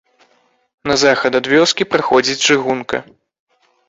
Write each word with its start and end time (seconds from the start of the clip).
На 0.91 0.95
захад 1.01 1.37
ад 1.39 1.49
вёскі 1.53 1.83
праходзіць 1.97 2.39
чыгунка. 2.47 3.03